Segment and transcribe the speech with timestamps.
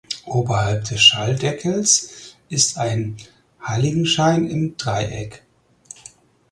[0.25, 3.17] Oberhalb des Schalldeckels ist ein
[3.63, 5.43] Heiligenschein im Dreieck.